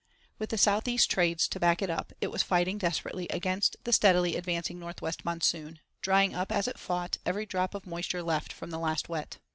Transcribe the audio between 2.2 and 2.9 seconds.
it was fighting